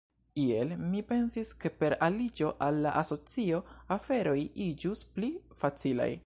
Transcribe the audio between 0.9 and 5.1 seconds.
mi pensis ke per aliĝo al la asocio, aferoj iĝus